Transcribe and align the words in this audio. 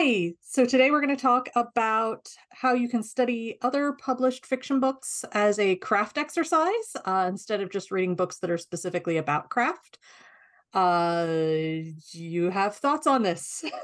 Hi. 0.00 0.34
So 0.42 0.64
today 0.64 0.92
we're 0.92 1.00
going 1.00 1.16
to 1.16 1.20
talk 1.20 1.48
about 1.56 2.28
how 2.50 2.72
you 2.72 2.88
can 2.88 3.02
study 3.02 3.58
other 3.62 3.94
published 3.94 4.46
fiction 4.46 4.78
books 4.78 5.24
as 5.32 5.58
a 5.58 5.74
craft 5.74 6.18
exercise 6.18 6.94
uh, 7.04 7.26
instead 7.28 7.60
of 7.60 7.72
just 7.72 7.90
reading 7.90 8.14
books 8.14 8.38
that 8.38 8.50
are 8.50 8.58
specifically 8.58 9.16
about 9.16 9.50
craft. 9.50 9.98
Uh, 10.72 11.26
you 12.12 12.48
have 12.50 12.76
thoughts 12.76 13.08
on 13.08 13.22
this? 13.22 13.64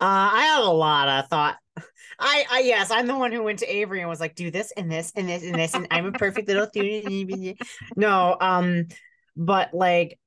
Uh, 0.00 0.30
I 0.34 0.42
have 0.46 0.64
a 0.64 0.68
lot 0.68 1.08
of 1.08 1.28
thought. 1.28 1.58
I, 2.18 2.44
I, 2.50 2.60
yes, 2.62 2.90
I'm 2.90 3.06
the 3.06 3.16
one 3.16 3.30
who 3.30 3.44
went 3.44 3.60
to 3.60 3.72
Avery 3.72 4.00
and 4.00 4.08
was 4.08 4.18
like, 4.18 4.34
do 4.34 4.50
this 4.50 4.72
and 4.72 4.90
this 4.90 5.12
and 5.14 5.28
this 5.28 5.44
and 5.44 5.54
this, 5.54 5.74
and 5.74 5.86
I'm 5.92 6.06
a 6.06 6.10
perfect 6.10 6.48
little 6.48 6.66
student. 6.66 7.62
no, 7.96 8.36
um, 8.40 8.88
but 9.36 9.72
like, 9.72 10.18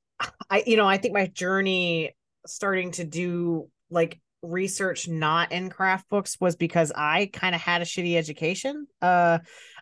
I, 0.49 0.63
you 0.65 0.77
know, 0.77 0.87
I 0.87 0.95
think 0.95 1.13
my 1.13 1.27
journey 1.27 2.15
starting 2.45 2.91
to 2.91 3.03
do 3.03 3.69
like 3.89 4.21
research 4.45 5.07
not 5.07 5.51
in 5.51 5.69
craft 5.69 6.09
books 6.09 6.37
was 6.39 6.55
because 6.55 6.91
I 6.95 7.29
kind 7.31 7.55
of 7.55 7.61
had 7.61 7.81
a 7.81 7.85
shitty 7.85 8.15
education. 8.15 8.87
Uh, 9.01 9.39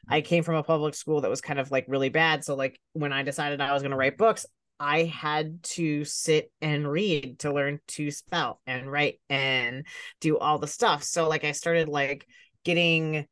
I 0.08 0.22
came 0.22 0.44
from 0.44 0.56
a 0.56 0.64
public 0.64 0.96
school 0.96 1.22
that 1.22 1.30
was 1.30 1.42
kind 1.42 1.60
of 1.60 1.72
like 1.72 1.86
really 1.88 2.10
bad. 2.10 2.44
So 2.44 2.56
like 2.56 2.80
when 2.94 3.14
I 3.14 3.24
decided 3.24 3.62
I 3.62 3.74
was 3.74 3.82
going 3.82 3.92
to 3.92 3.98
write 3.98 4.18
books, 4.18 4.46
I 4.80 5.04
had 5.04 5.64
to 5.64 6.04
sit 6.04 6.52
and 6.62 6.90
read 6.90 7.40
to 7.40 7.54
learn 7.54 7.80
to 7.90 8.12
spell 8.12 8.60
and 8.68 8.92
write 8.92 9.20
and 9.30 9.86
do 10.20 10.38
all 10.38 10.60
the 10.60 10.68
stuff. 10.68 11.04
So 11.04 11.30
like 11.30 11.44
I 11.44 11.52
started 11.52 11.88
like 11.88 12.28
getting 12.66 13.28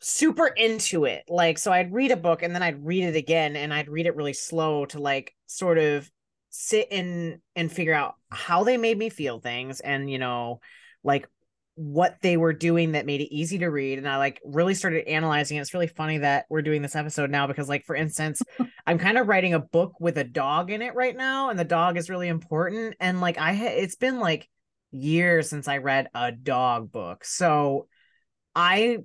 super 0.00 0.46
into 0.46 1.04
it. 1.04 1.24
Like 1.28 1.58
so 1.58 1.72
I'd 1.72 1.92
read 1.92 2.10
a 2.10 2.16
book 2.16 2.42
and 2.42 2.54
then 2.54 2.62
I'd 2.62 2.84
read 2.84 3.04
it 3.04 3.16
again 3.16 3.56
and 3.56 3.72
I'd 3.72 3.88
read 3.88 4.06
it 4.06 4.16
really 4.16 4.32
slow 4.32 4.86
to 4.86 5.00
like 5.00 5.34
sort 5.46 5.78
of 5.78 6.10
sit 6.58 6.88
and 6.90 7.38
and 7.54 7.70
figure 7.70 7.92
out 7.92 8.14
how 8.30 8.64
they 8.64 8.78
made 8.78 8.96
me 8.96 9.10
feel 9.10 9.40
things 9.40 9.80
and 9.80 10.10
you 10.10 10.18
know 10.18 10.58
like 11.04 11.28
what 11.74 12.16
they 12.22 12.38
were 12.38 12.54
doing 12.54 12.92
that 12.92 13.04
made 13.04 13.20
it 13.20 13.34
easy 13.34 13.58
to 13.58 13.66
read. 13.66 13.98
And 13.98 14.08
i 14.08 14.16
like 14.16 14.40
really 14.44 14.74
started 14.74 15.06
analyzing 15.06 15.58
it. 15.58 15.60
it's 15.60 15.74
really 15.74 15.86
funny 15.86 16.18
that 16.18 16.46
we're 16.48 16.62
doing 16.62 16.80
this 16.80 16.96
episode 16.96 17.30
now 17.30 17.46
because 17.46 17.68
like 17.68 17.84
for 17.84 17.94
instance 17.94 18.40
i'm 18.86 18.98
kind 18.98 19.18
of 19.18 19.28
writing 19.28 19.52
a 19.52 19.60
book 19.60 20.00
with 20.00 20.16
a 20.16 20.24
dog 20.24 20.70
in 20.70 20.80
it 20.80 20.94
right 20.94 21.14
now 21.14 21.50
and 21.50 21.58
the 21.58 21.64
dog 21.64 21.98
is 21.98 22.08
really 22.08 22.28
important. 22.28 22.96
And 23.00 23.20
like 23.20 23.36
i 23.36 23.52
ha- 23.52 23.66
it's 23.66 23.96
been 23.96 24.18
like 24.18 24.48
years 24.90 25.50
since 25.50 25.68
i 25.68 25.76
read 25.76 26.08
a 26.14 26.32
dog 26.32 26.90
book. 26.90 27.24
So 27.26 27.86
i 28.54 28.98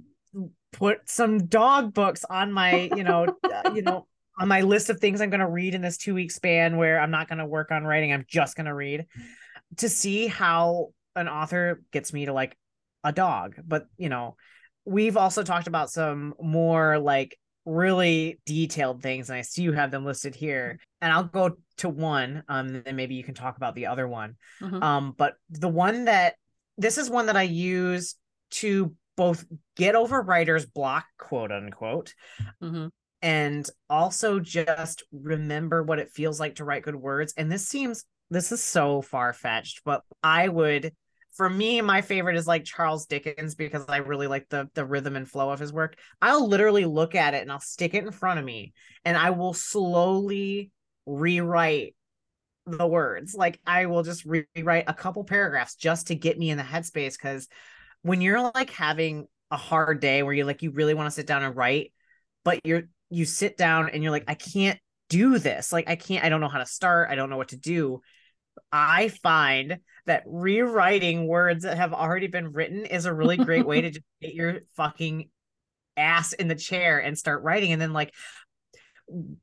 put 0.71 1.09
some 1.09 1.47
dog 1.47 1.93
books 1.93 2.23
on 2.29 2.53
my 2.53 2.89
you 2.95 3.03
know 3.03 3.27
uh, 3.43 3.71
you 3.75 3.81
know 3.81 4.07
on 4.39 4.47
my 4.47 4.61
list 4.61 4.89
of 4.89 4.99
things 4.99 5.21
i'm 5.21 5.29
going 5.29 5.39
to 5.39 5.47
read 5.47 5.75
in 5.75 5.81
this 5.81 5.97
two 5.97 6.13
week 6.13 6.31
span 6.31 6.77
where 6.77 6.99
i'm 6.99 7.11
not 7.11 7.27
going 7.27 7.39
to 7.39 7.45
work 7.45 7.71
on 7.71 7.83
writing 7.83 8.13
i'm 8.13 8.25
just 8.27 8.55
going 8.55 8.65
to 8.65 8.73
read 8.73 9.05
to 9.77 9.89
see 9.89 10.27
how 10.27 10.89
an 11.15 11.27
author 11.27 11.81
gets 11.91 12.13
me 12.13 12.25
to 12.25 12.33
like 12.33 12.57
a 13.03 13.11
dog. 13.11 13.55
But 13.65 13.87
you 13.97 14.09
know, 14.09 14.35
we've 14.85 15.17
also 15.17 15.43
talked 15.43 15.67
about 15.67 15.89
some 15.89 16.33
more 16.41 16.99
like 16.99 17.37
really 17.65 18.39
detailed 18.45 19.01
things, 19.01 19.29
and 19.29 19.37
I 19.37 19.41
see 19.41 19.63
you 19.63 19.73
have 19.73 19.91
them 19.91 20.05
listed 20.05 20.35
here. 20.35 20.79
And 21.01 21.11
I'll 21.11 21.23
go 21.23 21.57
to 21.77 21.89
one, 21.89 22.43
um, 22.47 22.83
and 22.85 22.97
maybe 22.97 23.15
you 23.15 23.23
can 23.23 23.33
talk 23.33 23.57
about 23.57 23.75
the 23.75 23.87
other 23.87 24.07
one. 24.07 24.35
Mm-hmm. 24.61 24.81
Um, 24.83 25.15
but 25.17 25.35
the 25.49 25.69
one 25.69 26.05
that 26.05 26.35
this 26.77 26.97
is 26.97 27.09
one 27.09 27.27
that 27.27 27.37
I 27.37 27.43
use 27.43 28.15
to 28.51 28.95
both 29.17 29.45
get 29.75 29.95
over 29.95 30.21
writer's 30.21 30.65
block, 30.65 31.05
quote 31.17 31.51
unquote, 31.51 32.13
mm-hmm. 32.61 32.87
And 33.21 33.69
also 33.89 34.39
just 34.39 35.03
remember 35.11 35.83
what 35.83 35.99
it 35.99 36.11
feels 36.11 36.39
like 36.39 36.55
to 36.55 36.65
write 36.65 36.83
good 36.83 36.95
words. 36.95 37.33
And 37.37 37.51
this 37.51 37.67
seems 37.67 38.05
this 38.29 38.51
is 38.51 38.63
so 38.63 39.01
far 39.01 39.33
fetched, 39.33 39.81
but 39.83 40.01
I 40.23 40.47
would 40.47 40.93
for 41.33 41.49
me, 41.49 41.79
my 41.81 42.01
favorite 42.01 42.35
is 42.35 42.45
like 42.45 42.65
Charles 42.65 43.05
Dickens 43.05 43.55
because 43.55 43.85
I 43.87 43.97
really 43.97 44.27
like 44.27 44.49
the 44.49 44.69
the 44.73 44.85
rhythm 44.85 45.15
and 45.15 45.29
flow 45.29 45.49
of 45.49 45.59
his 45.59 45.71
work. 45.71 45.95
I'll 46.21 46.47
literally 46.47 46.85
look 46.85 47.15
at 47.15 47.33
it 47.33 47.41
and 47.41 47.51
I'll 47.51 47.59
stick 47.59 47.93
it 47.93 48.03
in 48.03 48.11
front 48.11 48.39
of 48.39 48.45
me 48.45 48.73
and 49.05 49.17
I 49.17 49.29
will 49.31 49.53
slowly 49.53 50.71
rewrite 51.05 51.95
the 52.65 52.85
words. 52.85 53.33
Like 53.33 53.59
I 53.65 53.85
will 53.85 54.03
just 54.03 54.25
rewrite 54.25 54.85
a 54.87 54.93
couple 54.93 55.23
paragraphs 55.23 55.75
just 55.75 56.07
to 56.07 56.15
get 56.15 56.37
me 56.37 56.49
in 56.49 56.57
the 56.57 56.63
headspace 56.63 57.13
because 57.13 57.47
when 58.01 58.21
you're 58.21 58.51
like 58.53 58.69
having 58.69 59.27
a 59.51 59.57
hard 59.57 59.99
day 59.99 60.23
where 60.23 60.33
you 60.33 60.45
like 60.45 60.61
you 60.61 60.71
really 60.71 60.93
want 60.93 61.07
to 61.07 61.11
sit 61.11 61.27
down 61.27 61.43
and 61.43 61.55
write, 61.55 61.93
but 62.43 62.59
you're 62.65 62.83
you 63.11 63.25
sit 63.25 63.57
down 63.57 63.89
and 63.89 64.01
you're 64.01 64.11
like, 64.11 64.25
I 64.27 64.33
can't 64.33 64.79
do 65.09 65.37
this. 65.37 65.71
Like 65.71 65.89
I 65.89 65.95
can't, 65.95 66.23
I 66.23 66.29
don't 66.29 66.41
know 66.41 66.49
how 66.49 66.59
to 66.59 66.65
start. 66.65 67.09
I 67.09 67.15
don't 67.15 67.29
know 67.29 67.37
what 67.37 67.49
to 67.49 67.57
do. 67.57 68.01
I 68.71 69.09
find 69.09 69.79
that 70.05 70.23
rewriting 70.25 71.27
words 71.27 71.63
that 71.63 71.77
have 71.77 71.93
already 71.93 72.27
been 72.27 72.53
written 72.53 72.85
is 72.85 73.05
a 73.05 73.13
really 73.13 73.37
great 73.37 73.65
way 73.65 73.81
to 73.81 73.89
just 73.91 74.05
get 74.21 74.33
your 74.33 74.61
fucking 74.75 75.29
ass 75.97 76.33
in 76.33 76.47
the 76.47 76.55
chair 76.55 76.99
and 76.99 77.17
start 77.17 77.43
writing. 77.43 77.73
And 77.73 77.81
then, 77.81 77.93
like, 77.93 78.13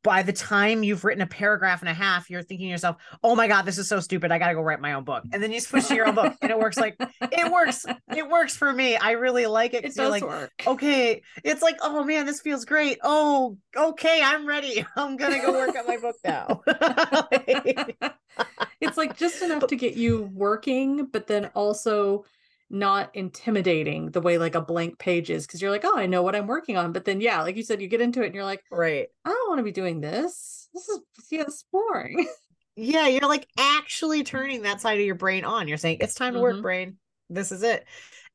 by 0.03 0.23
the 0.23 0.33
time 0.33 0.83
you've 0.83 1.05
written 1.05 1.23
a 1.23 1.27
paragraph 1.27 1.81
and 1.81 1.89
a 1.89 1.95
half, 1.95 2.31
you're 2.31 2.43
thinking 2.43 2.69
to 2.69 2.71
yourself, 2.71 2.97
"Oh 3.23 3.37
my 3.37 3.49
god, 3.49 3.63
this 3.63 3.79
is 3.79 3.89
so 3.89 4.01
stupid! 4.01 4.33
I 4.33 4.39
gotta 4.39 4.55
go 4.55 4.63
write 4.63 4.81
my 4.81 4.95
own 4.95 5.05
book." 5.05 5.25
And 5.33 5.43
then 5.43 5.53
you 5.53 5.61
switch 5.61 5.87
to 5.89 5.95
your 5.95 6.09
own 6.09 6.15
book, 6.15 6.37
and 6.43 6.51
it 6.51 6.59
works 6.59 6.77
like 6.77 6.97
it 7.21 7.53
works. 7.53 7.85
It 8.17 8.29
works 8.29 8.57
for 8.57 8.73
me. 8.73 8.97
I 8.97 9.13
really 9.13 9.47
like 9.47 9.75
it. 9.75 9.85
It 9.85 9.95
does 9.95 10.11
like, 10.11 10.23
work. 10.23 10.53
Okay, 10.67 11.23
it's 11.45 11.63
like, 11.63 11.79
oh 11.83 12.05
man, 12.05 12.27
this 12.27 12.41
feels 12.41 12.65
great. 12.65 12.99
Oh, 13.03 13.57
okay, 13.77 14.21
I'm 14.23 14.47
ready. 14.47 14.85
I'm 14.97 15.17
gonna 15.17 15.41
go 15.41 15.53
work 15.53 15.77
on 15.77 15.87
my 15.87 15.97
book 15.97 16.17
now. 16.25 16.63
it's 18.81 18.97
like 18.97 19.17
just 19.17 19.43
enough 19.43 19.67
to 19.67 19.77
get 19.77 19.95
you 19.95 20.31
working, 20.35 21.07
but 21.07 21.27
then 21.27 21.47
also 21.55 22.25
not 22.71 23.15
intimidating 23.15 24.11
the 24.11 24.21
way 24.21 24.39
like 24.39 24.55
a 24.55 24.61
blank 24.61 24.99
page 24.99 25.31
is 25.31 25.47
because 25.47 25.63
you're 25.63 25.71
like, 25.71 25.85
oh, 25.85 25.97
I 25.97 26.07
know 26.07 26.23
what 26.23 26.37
I'm 26.37 26.47
working 26.47 26.77
on. 26.77 26.93
But 26.93 27.05
then, 27.05 27.21
yeah, 27.21 27.43
like 27.43 27.57
you 27.57 27.63
said, 27.63 27.81
you 27.81 27.89
get 27.89 28.01
into 28.01 28.23
it 28.23 28.27
and 28.27 28.35
you're 28.35 28.45
like, 28.45 28.63
right, 28.71 29.09
I 29.25 29.31
don't 29.31 29.49
want 29.49 29.59
to 29.59 29.65
be 29.65 29.73
doing 29.73 30.01
this. 30.01 30.69
This 30.75 30.89
is 30.89 31.01
yeah, 31.31 31.43
it's 31.43 31.65
boring. 31.73 32.29
Yeah, 32.81 33.09
you're 33.09 33.29
like 33.29 33.49
actually 33.59 34.23
turning 34.23 34.63
that 34.63 34.81
side 34.81 35.01
of 35.01 35.05
your 35.05 35.17
brain 35.17 35.45
on. 35.45 35.67
You're 35.67 35.79
saying 35.79 35.99
it's 36.01 36.15
time 36.15 36.35
to 36.35 36.41
work, 36.41 36.53
mm-hmm. 36.53 36.63
brain. 36.63 36.97
This 37.29 37.51
is 37.51 37.65
it. 37.65 37.85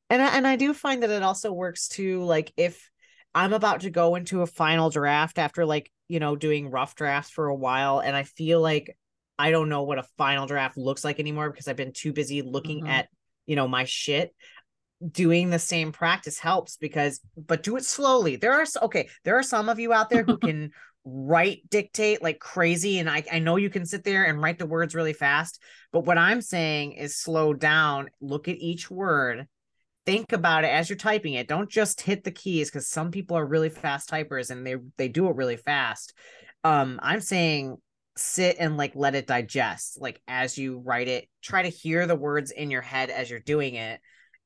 And 0.09 0.21
I, 0.21 0.35
and 0.35 0.45
I 0.45 0.57
do 0.57 0.73
find 0.73 1.01
that 1.01 1.09
it 1.11 1.23
also 1.23 1.53
works 1.53 1.88
too. 1.88 2.25
Like 2.25 2.51
if 2.57 2.89
I'm 3.33 3.53
about 3.53 3.81
to 3.81 3.89
go 3.89 4.15
into 4.15 4.41
a 4.41 4.45
final 4.45 4.89
draft 4.89 5.39
after 5.39 5.65
like 5.65 5.89
you 6.09 6.19
know 6.19 6.35
doing 6.35 6.71
rough 6.71 6.94
drafts 6.94 7.31
for 7.31 7.47
a 7.47 7.55
while, 7.55 8.00
and 8.00 8.17
I 8.17 8.23
feel 8.23 8.59
like 8.59 8.97
I 9.39 9.51
don't 9.51 9.69
know 9.69 9.83
what 9.83 9.97
a 9.97 10.07
final 10.17 10.45
draft 10.45 10.77
looks 10.77 11.05
like 11.05 11.21
anymore 11.21 11.50
because 11.50 11.69
I've 11.69 11.77
been 11.77 11.94
too 11.94 12.11
busy 12.11 12.41
looking 12.41 12.81
mm-hmm. 12.81 12.91
at 12.91 13.07
you 13.45 13.55
know 13.55 13.67
my 13.67 13.83
shit 13.83 14.33
doing 15.11 15.49
the 15.49 15.59
same 15.59 15.91
practice 15.91 16.39
helps 16.39 16.77
because 16.77 17.19
but 17.35 17.63
do 17.63 17.75
it 17.75 17.83
slowly. 17.83 18.35
There 18.35 18.53
are 18.53 18.65
okay 18.83 19.09
there 19.23 19.37
are 19.37 19.43
some 19.43 19.69
of 19.69 19.79
you 19.79 19.93
out 19.93 20.09
there 20.09 20.23
who 20.23 20.37
can 20.47 20.71
write 21.05 21.69
dictate 21.69 22.23
like 22.23 22.39
crazy 22.39 22.99
and 22.99 23.09
I, 23.09 23.23
I 23.31 23.39
know 23.39 23.57
you 23.57 23.69
can 23.69 23.85
sit 23.85 24.05
there 24.05 24.23
and 24.23 24.41
write 24.41 24.57
the 24.57 24.65
words 24.65 24.95
really 24.95 25.11
fast 25.11 25.59
but 25.91 26.05
what 26.05 26.17
i'm 26.17 26.39
saying 26.39 26.93
is 26.93 27.17
slow 27.17 27.53
down 27.53 28.09
look 28.21 28.47
at 28.47 28.55
each 28.55 28.89
word 28.89 29.45
think 30.05 30.31
about 30.31 30.63
it 30.63 30.67
as 30.67 30.89
you're 30.89 30.97
typing 30.97 31.33
it. 31.33 31.47
Don't 31.47 31.69
just 31.69 32.01
hit 32.01 32.23
the 32.23 32.31
keys 32.31 32.69
because 32.69 32.87
some 32.87 33.11
people 33.11 33.37
are 33.37 33.45
really 33.45 33.69
fast 33.69 34.09
typers 34.09 34.49
and 34.49 34.65
they 34.65 34.75
they 34.97 35.07
do 35.07 35.27
it 35.27 35.35
really 35.35 35.57
fast. 35.57 36.13
Um 36.63 36.99
i'm 37.03 37.19
saying 37.19 37.77
sit 38.16 38.57
and 38.59 38.78
like 38.78 38.91
let 38.96 39.16
it 39.16 39.25
digest 39.25 40.00
like 40.00 40.22
as 40.28 40.57
you 40.57 40.79
write 40.85 41.07
it 41.07 41.28
try 41.41 41.63
to 41.63 41.69
hear 41.69 42.06
the 42.06 42.16
words 42.16 42.51
in 42.51 42.69
your 42.69 42.81
head 42.81 43.09
as 43.09 43.29
you're 43.29 43.40
doing 43.40 43.75
it. 43.75 44.00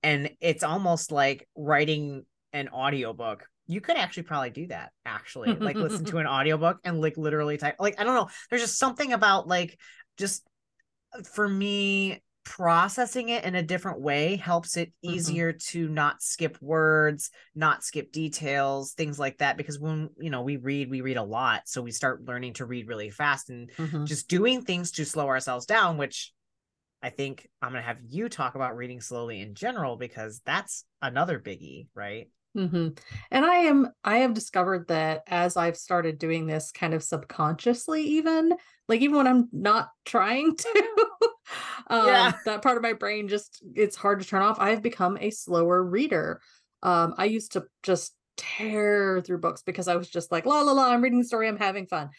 And 0.04 0.30
it's 0.40 0.64
almost 0.64 1.12
like 1.12 1.48
writing 1.56 2.26
an 2.54 2.70
audiobook. 2.70 3.46
You 3.66 3.82
could 3.82 3.98
actually 3.98 4.24
probably 4.24 4.52
do 4.52 4.68
that 4.68 4.92
actually 5.06 5.54
like 5.54 5.76
listen 5.76 6.06
to 6.06 6.18
an 6.20 6.28
audiobook 6.28 6.80
and 6.84 7.02
like 7.02 7.18
literally 7.18 7.58
type 7.58 7.76
like 7.80 8.00
i 8.00 8.04
don't 8.06 8.16
know 8.16 8.30
there's 8.50 8.62
just 8.62 8.80
something 8.80 9.12
about 9.12 9.48
like 9.48 9.78
just 10.18 10.48
uh, 11.14 11.24
for 11.24 11.48
me 11.48 12.22
processing 12.48 13.28
it 13.28 13.44
in 13.44 13.56
a 13.56 13.62
different 13.62 14.00
way 14.00 14.38
helps 14.38 14.78
it 14.78 14.88
mm-hmm. 14.88 15.16
easier 15.16 15.52
mm-hmm. 15.52 15.80
to 15.80 15.90
not 15.90 16.22
skip 16.22 16.58
words 16.62 17.30
not 17.56 17.84
skip 17.84 18.10
details 18.14 18.94
things 18.94 19.20
like 19.20 19.38
that 19.40 19.58
because 19.58 19.78
when 19.78 20.10
you 20.18 20.30
know 20.30 20.42
we 20.44 20.56
read 20.56 20.90
we 20.90 21.02
read 21.02 21.18
a 21.18 21.24
lot 21.24 21.64
so 21.66 21.82
we 21.82 21.92
start 21.92 22.24
learning 22.24 22.54
to 22.54 22.66
read 22.66 22.88
really 22.88 23.10
fast 23.10 23.50
and 23.50 23.70
mm-hmm. 23.74 24.06
just 24.06 24.30
doing 24.30 24.62
things 24.62 24.92
to 24.92 25.04
slow 25.04 25.28
ourselves 25.28 25.66
down 25.66 25.98
which 25.98 26.32
i 27.04 27.10
think 27.10 27.50
i'm 27.62 27.72
going 27.72 27.84
to 27.84 27.88
have 27.88 28.00
you 28.08 28.30
talk 28.30 28.56
about 28.56 28.78
reading 28.78 29.02
slowly 29.02 29.42
in 29.42 29.54
general 29.54 29.98
because 29.98 30.42
that's 30.46 30.86
another 31.02 31.40
biggie 31.40 31.88
right 31.96 32.30
Mm-hmm. 32.56 32.88
And 33.30 33.46
I 33.46 33.56
am, 33.56 33.92
I 34.04 34.20
have 34.20 34.34
discovered 34.34 34.88
that 34.88 35.22
as 35.28 35.58
I've 35.58 35.78
started 35.78 36.18
doing 36.18 36.48
this 36.48 36.72
kind 36.72 36.96
of 36.96 37.04
subconsciously, 37.04 38.02
even 38.04 38.52
like 38.88 39.02
even 39.02 39.18
when 39.18 39.28
I'm 39.28 39.48
not 39.52 39.90
trying 40.06 40.56
to, 40.58 40.84
um, 41.88 42.08
yeah. 42.08 42.32
that 42.46 42.62
part 42.62 42.78
of 42.78 42.84
my 42.84 42.94
brain 42.94 43.28
just 43.28 43.64
it's 43.76 43.96
hard 43.96 44.20
to 44.20 44.26
turn 44.26 44.42
off. 44.42 44.60
I've 44.60 44.82
become 44.82 45.18
a 45.20 45.30
slower 45.30 45.84
reader. 45.84 46.42
Um, 46.84 47.16
I 47.18 47.26
used 47.26 47.54
to 47.54 47.66
just 47.84 48.14
tear 48.38 49.22
through 49.22 49.40
books 49.40 49.64
because 49.64 49.88
I 49.88 49.96
was 49.96 50.10
just 50.10 50.32
like, 50.32 50.46
la 50.46 50.62
la 50.62 50.72
la, 50.72 50.90
I'm 50.90 51.02
reading 51.02 51.20
the 51.20 51.26
story, 51.26 51.48
I'm 51.48 51.58
having 51.58 51.88
fun. 51.88 52.10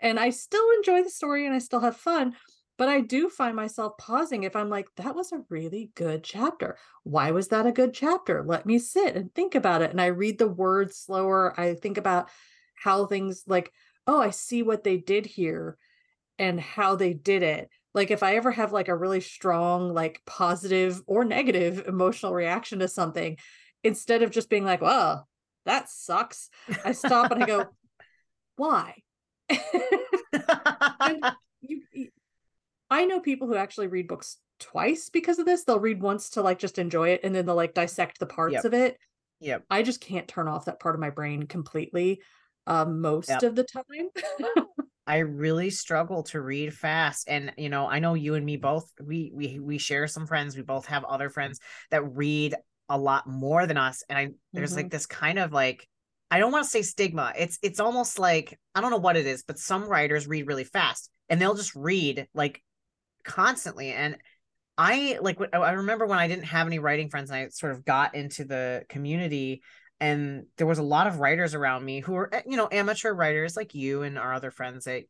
And 0.00 0.18
I 0.18 0.30
still 0.30 0.64
enjoy 0.76 1.02
the 1.02 1.10
story 1.10 1.46
and 1.46 1.54
I 1.54 1.58
still 1.58 1.80
have 1.80 1.96
fun. 1.96 2.34
But 2.78 2.88
I 2.90 3.00
do 3.00 3.30
find 3.30 3.56
myself 3.56 3.96
pausing 3.98 4.42
if 4.42 4.54
I'm 4.54 4.68
like, 4.68 4.88
that 4.96 5.14
was 5.14 5.32
a 5.32 5.44
really 5.48 5.90
good 5.94 6.22
chapter. 6.22 6.76
Why 7.04 7.30
was 7.30 7.48
that 7.48 7.66
a 7.66 7.72
good 7.72 7.94
chapter? 7.94 8.44
Let 8.46 8.66
me 8.66 8.78
sit 8.78 9.16
and 9.16 9.34
think 9.34 9.54
about 9.54 9.80
it. 9.80 9.90
And 9.90 10.00
I 10.00 10.06
read 10.06 10.38
the 10.38 10.48
words 10.48 10.98
slower. 10.98 11.58
I 11.58 11.74
think 11.74 11.96
about 11.96 12.28
how 12.74 13.06
things 13.06 13.44
like, 13.46 13.72
oh, 14.06 14.20
I 14.20 14.28
see 14.30 14.62
what 14.62 14.84
they 14.84 14.98
did 14.98 15.24
here 15.24 15.78
and 16.38 16.60
how 16.60 16.96
they 16.96 17.14
did 17.14 17.42
it. 17.42 17.70
Like 17.96 18.10
if 18.10 18.22
I 18.22 18.36
ever 18.36 18.50
have 18.52 18.72
like 18.74 18.88
a 18.88 18.94
really 18.94 19.22
strong, 19.22 19.94
like 19.94 20.20
positive 20.26 21.02
or 21.06 21.24
negative 21.24 21.84
emotional 21.88 22.34
reaction 22.34 22.80
to 22.80 22.88
something, 22.88 23.38
instead 23.82 24.22
of 24.22 24.30
just 24.30 24.50
being 24.50 24.64
like, 24.66 24.82
well, 24.82 25.26
that 25.64 25.88
sucks, 25.88 26.50
I 26.84 26.92
stop 26.92 27.32
and 27.32 27.42
I 27.42 27.46
go, 27.46 27.74
why? 28.56 28.96
you, 31.62 31.82
you, 31.92 32.08
I 32.90 33.06
know 33.06 33.18
people 33.20 33.48
who 33.48 33.56
actually 33.56 33.86
read 33.86 34.08
books 34.08 34.36
twice 34.60 35.08
because 35.08 35.38
of 35.38 35.46
this. 35.46 35.64
They'll 35.64 35.80
read 35.80 36.02
once 36.02 36.28
to 36.30 36.42
like 36.42 36.58
just 36.58 36.78
enjoy 36.78 37.08
it 37.10 37.20
and 37.24 37.34
then 37.34 37.46
they'll 37.46 37.54
like 37.54 37.72
dissect 37.72 38.18
the 38.18 38.26
parts 38.26 38.52
Yep. 38.56 38.64
of 38.66 38.74
it. 38.74 38.98
Yep. 39.40 39.64
I 39.70 39.82
just 39.82 40.02
can't 40.02 40.28
turn 40.28 40.48
off 40.48 40.66
that 40.66 40.80
part 40.80 40.94
of 40.94 41.00
my 41.00 41.10
brain 41.10 41.46
completely 41.46 42.20
uh, 42.66 42.84
most 42.84 43.30
Yep. 43.30 43.42
of 43.42 43.54
the 43.54 43.64
time. 43.64 44.10
I 45.06 45.18
really 45.18 45.70
struggle 45.70 46.22
to 46.24 46.40
read 46.40 46.74
fast. 46.74 47.28
And 47.28 47.52
you 47.56 47.68
know, 47.68 47.88
I 47.88 47.98
know 48.00 48.14
you 48.14 48.34
and 48.34 48.44
me 48.44 48.56
both, 48.56 48.90
we 49.02 49.30
we 49.34 49.58
we 49.60 49.78
share 49.78 50.06
some 50.08 50.26
friends. 50.26 50.56
We 50.56 50.62
both 50.62 50.86
have 50.86 51.04
other 51.04 51.30
friends 51.30 51.60
that 51.90 52.02
read 52.02 52.54
a 52.88 52.98
lot 52.98 53.26
more 53.28 53.66
than 53.66 53.76
us. 53.76 54.02
And 54.08 54.18
I 54.18 54.28
there's 54.54 54.72
Mhm. 54.72 54.76
like 54.76 54.90
this 54.90 55.06
kind 55.06 55.38
of 55.38 55.52
like 55.52 55.88
I 56.30 56.38
don't 56.38 56.52
want 56.52 56.64
to 56.64 56.70
say 56.70 56.82
stigma. 56.82 57.32
It's 57.38 57.58
it's 57.62 57.80
almost 57.80 58.18
like 58.18 58.58
I 58.74 58.80
don't 58.80 58.90
know 58.90 58.96
what 58.96 59.16
it 59.16 59.26
is, 59.26 59.44
but 59.44 59.58
some 59.58 59.84
writers 59.84 60.26
read 60.26 60.46
really 60.46 60.64
fast 60.64 61.10
and 61.28 61.40
they'll 61.40 61.54
just 61.54 61.74
read 61.76 62.26
like 62.34 62.62
constantly. 63.24 63.92
And 63.92 64.18
I 64.78 65.18
like 65.22 65.38
I 65.52 65.72
remember 65.72 66.06
when 66.06 66.18
I 66.18 66.28
didn't 66.28 66.44
have 66.44 66.66
any 66.66 66.78
writing 66.78 67.08
friends 67.10 67.30
and 67.30 67.38
I 67.38 67.48
sort 67.48 67.72
of 67.72 67.84
got 67.84 68.14
into 68.14 68.44
the 68.44 68.84
community 68.88 69.62
and 70.00 70.46
there 70.56 70.66
was 70.66 70.78
a 70.78 70.82
lot 70.82 71.06
of 71.06 71.20
writers 71.20 71.54
around 71.54 71.84
me 71.84 72.00
who 72.00 72.12
were 72.12 72.34
eh, 72.34 72.42
you 72.46 72.56
know 72.56 72.68
amateur 72.70 73.12
writers 73.12 73.56
like 73.56 73.74
you 73.74 74.02
and 74.02 74.18
our 74.18 74.34
other 74.34 74.50
friends 74.50 74.84
they 74.84 75.06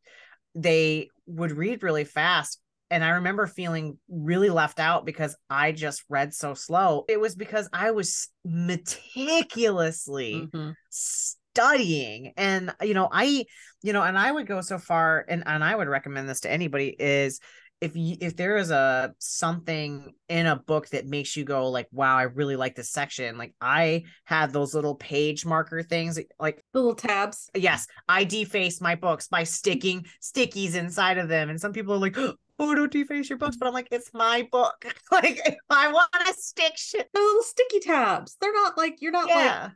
they 0.55 1.09
would 1.27 1.53
read 1.53 1.83
really 1.83 2.05
fast 2.05 2.61
and 2.91 3.03
I 3.03 3.11
remember 3.11 3.47
feeling 3.47 3.99
really 4.09 4.51
left 4.51 4.79
out 4.79 5.05
because 5.05 5.37
I 5.51 5.73
just 5.73 6.05
read 6.09 6.33
so 6.33 6.55
slow. 6.55 7.05
It 7.09 7.21
was 7.21 7.35
because 7.35 7.69
I 7.73 7.91
was 7.91 8.29
meticulously 8.45 10.49
Mhm. 10.53 10.77
studying 10.89 12.33
and 12.37 12.73
you 12.83 12.95
know 12.95 13.09
I 13.11 13.45
you 13.83 13.93
know 13.93 14.03
and 14.03 14.19
I 14.19 14.31
would 14.31 14.47
go 14.47 14.61
so 14.61 14.79
far 14.79 15.25
and 15.29 15.43
and 15.47 15.65
I 15.65 15.75
would 15.75 15.89
recommend 15.89 16.29
this 16.29 16.41
to 16.41 16.51
anybody 16.51 16.95
is 16.99 17.41
if 17.81 17.95
you 17.95 18.17
if 18.21 18.37
there 18.37 18.57
is 18.57 18.71
a 18.71 19.15
something 19.19 20.15
in 20.29 20.47
a 20.47 20.57
book 20.57 20.89
that 20.89 21.07
makes 21.07 21.37
you 21.37 21.45
go 21.45 21.69
like 21.69 21.87
wow 21.93 22.17
I 22.17 22.23
really 22.23 22.57
like 22.57 22.75
this 22.75 22.91
section 22.91 23.37
like 23.37 23.55
I 23.61 24.05
have 24.25 24.53
those 24.53 24.75
little 24.75 24.95
page 24.95 25.45
marker 25.45 25.83
things 25.83 26.19
like 26.39 26.63
The 26.73 26.79
little 26.81 26.95
tabs. 26.95 27.51
yes 27.55 27.87
I 28.09 28.25
deface 28.25 28.81
my 28.81 28.95
books 28.95 29.29
by 29.29 29.45
sticking 29.45 30.07
stickies 30.23 30.75
inside 30.75 31.19
of 31.19 31.29
them 31.29 31.51
and 31.51 31.61
some 31.61 31.73
people 31.73 31.95
are 31.95 31.99
like 31.99 32.17
oh 32.17 32.35
don't 32.59 32.91
deface 32.91 33.29
your 33.29 33.39
books 33.39 33.57
but 33.57 33.69
I'm 33.69 33.75
like 33.75 33.89
it's 33.91 34.11
my 34.15 34.49
book 34.51 34.87
like 35.13 35.41
if 35.45 35.57
I 35.69 35.93
want 35.93 36.11
to 36.27 36.33
stick 36.35 36.73
shit 36.77 37.09
The 37.13 37.21
little 37.21 37.43
sticky 37.43 37.81
tabs. 37.81 38.37
They're 38.41 38.55
not 38.55 38.79
like 38.79 39.03
you're 39.03 39.13
not 39.13 39.27
like 39.29 39.35
yeah 39.45 39.71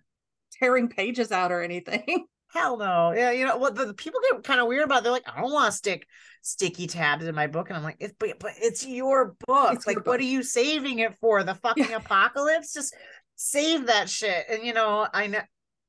tearing 0.59 0.89
pages 0.89 1.33
out 1.33 1.53
or 1.53 1.63
anything. 1.63 2.27
Hell 2.53 2.77
no. 2.79 3.13
Yeah, 3.13 3.31
you 3.31 3.47
know 3.47 3.57
what 3.59 3.75
the, 3.75 3.87
the 3.87 3.95
people 3.95 4.21
get 4.31 4.43
kind 4.43 4.61
of 4.61 4.67
weird 4.67 4.85
about. 4.85 4.99
it. 4.99 5.03
They're 5.05 5.13
like, 5.13 5.29
I 5.29 5.41
don't 5.41 5.53
want 5.53 5.71
to 5.71 5.77
stick 5.77 6.07
sticky 6.43 6.87
tabs 6.87 7.25
in 7.27 7.35
my 7.35 7.47
book, 7.47 7.69
and 7.69 7.77
I'm 7.77 7.85
like, 7.85 7.99
it's 8.01 8.15
but, 8.19 8.39
but 8.41 8.53
it's 8.61 8.85
your 8.87 9.37
book. 9.47 9.75
It's 9.75 9.87
like, 9.87 9.95
your 9.97 10.03
what 10.03 10.13
book. 10.15 10.21
are 10.21 10.25
you 10.25 10.43
saving 10.43 10.99
it 11.01 11.17
for? 11.19 11.43
The 11.45 11.55
fucking 11.55 11.93
apocalypse? 11.93 12.73
Just 12.73 12.95
save 13.37 13.87
that 13.87 14.09
shit. 14.09 14.47
And 14.51 14.65
you 14.65 14.73
know, 14.73 15.07
I 15.13 15.29
know 15.29 15.41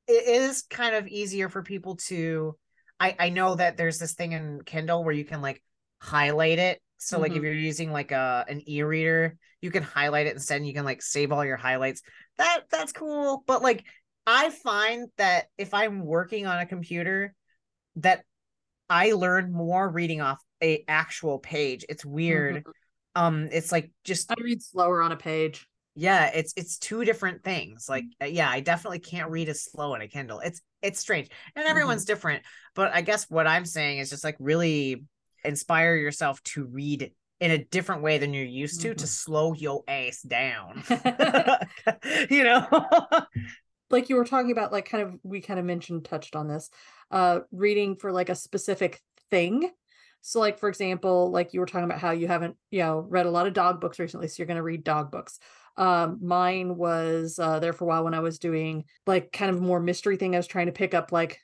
it 0.06 0.28
is 0.28 0.62
kind 0.62 0.94
of 0.94 1.06
easier 1.08 1.48
for 1.48 1.62
people 1.62 1.96
to. 2.08 2.56
I 3.00 3.16
I 3.18 3.28
know 3.30 3.56
that 3.56 3.76
there's 3.76 3.98
this 3.98 4.14
thing 4.14 4.32
in 4.32 4.60
Kindle 4.64 5.02
where 5.04 5.14
you 5.14 5.24
can 5.24 5.42
like 5.42 5.62
highlight 6.00 6.58
it. 6.58 6.80
So 6.98 7.18
like 7.18 7.32
if 7.32 7.38
Mhm. 7.38 7.42
you're 7.42 7.52
using 7.54 7.90
like 7.90 8.12
a 8.12 8.44
an 8.48 8.62
e-reader, 8.68 9.36
you 9.60 9.72
can 9.72 9.82
highlight 9.82 10.28
it 10.28 10.34
instead. 10.34 10.58
And 10.58 10.66
you 10.66 10.74
can 10.74 10.84
like 10.84 11.02
save 11.02 11.32
all 11.32 11.44
your 11.44 11.56
highlights. 11.56 12.02
That 12.38 12.60
that's 12.70 12.92
cool. 12.92 13.42
But 13.46 13.62
like 13.62 13.84
I 14.26 14.50
find 14.50 15.08
that 15.18 15.46
if 15.58 15.74
I'm 15.74 16.04
working 16.04 16.46
on 16.46 16.58
a 16.58 16.66
computer, 16.66 17.34
that 17.96 18.24
I 18.88 19.12
learn 19.12 19.52
more 19.52 19.88
reading 19.88 20.20
off 20.20 20.42
a 20.62 20.84
actual 20.88 21.38
page. 21.38 21.84
It's 21.88 22.04
weird. 22.04 22.64
Mhm. 22.64 22.72
Um, 23.14 23.48
it's 23.52 23.72
like 23.72 23.90
just 24.04 24.30
I 24.30 24.34
read 24.42 24.62
slower 24.62 25.02
on 25.02 25.12
a 25.12 25.16
page. 25.16 25.66
yeah, 25.94 26.26
it's 26.34 26.54
it's 26.56 26.78
two 26.78 27.04
different 27.04 27.44
things. 27.44 27.86
Like 27.88 28.04
uh, 28.22 28.26
yeah, 28.26 28.48
I 28.50 28.60
definitely 28.60 29.00
can't 29.00 29.30
read 29.30 29.48
as 29.48 29.62
slow 29.64 29.94
on 29.94 30.00
a 30.00 30.08
Kindle. 30.08 30.40
It's 30.40 30.62
it's 30.80 31.00
strange, 31.00 31.28
and 31.56 31.66
everyone's 31.66 32.04
different. 32.04 32.42
But 32.74 32.94
I 32.94 33.02
guess 33.02 33.28
what 33.28 33.46
I'm 33.46 33.66
saying 33.66 33.98
is 33.98 34.08
just 34.10 34.24
like 34.24 34.36
really 34.38 35.04
inspire 35.44 35.96
yourself 35.96 36.42
to 36.44 36.64
read 36.64 37.12
in 37.40 37.50
a 37.50 37.58
different 37.64 38.02
way 38.02 38.18
than 38.18 38.32
you're 38.32 38.44
used 38.44 38.80
to 38.82 38.94
to 38.94 39.04
Mhm. 39.04 39.08
slow 39.08 39.52
your 39.52 39.82
ass 39.88 40.22
down. 40.22 40.84
you 42.30 42.44
know. 42.44 42.66
like 43.92 44.08
you 44.08 44.16
were 44.16 44.24
talking 44.24 44.50
about 44.50 44.72
like 44.72 44.88
kind 44.88 45.02
of 45.02 45.18
we 45.22 45.40
kind 45.40 45.60
of 45.60 45.66
mentioned 45.66 46.04
touched 46.04 46.34
on 46.34 46.48
this 46.48 46.70
uh 47.10 47.40
reading 47.52 47.96
for 47.96 48.10
like 48.10 48.28
a 48.28 48.34
specific 48.34 49.00
thing. 49.30 49.70
So 50.22 50.40
like 50.40 50.58
for 50.58 50.68
example 50.68 51.30
like 51.30 51.52
you 51.52 51.60
were 51.60 51.66
talking 51.66 51.84
about 51.84 52.00
how 52.00 52.12
you 52.12 52.26
haven't 52.26 52.56
you 52.70 52.80
know 52.80 53.00
read 53.00 53.26
a 53.26 53.30
lot 53.30 53.46
of 53.46 53.52
dog 53.52 53.80
books 53.80 53.98
recently 53.98 54.28
so 54.28 54.36
you're 54.38 54.46
going 54.46 54.56
to 54.56 54.62
read 54.62 54.84
dog 54.84 55.10
books. 55.10 55.38
Um 55.76 56.18
mine 56.22 56.76
was 56.76 57.38
uh 57.38 57.60
there 57.60 57.72
for 57.72 57.84
a 57.84 57.88
while 57.88 58.04
when 58.04 58.14
i 58.14 58.20
was 58.20 58.38
doing 58.38 58.84
like 59.06 59.32
kind 59.32 59.50
of 59.50 59.60
more 59.60 59.80
mystery 59.80 60.16
thing 60.16 60.34
i 60.34 60.38
was 60.38 60.46
trying 60.46 60.66
to 60.66 60.72
pick 60.72 60.94
up 60.94 61.12
like 61.12 61.40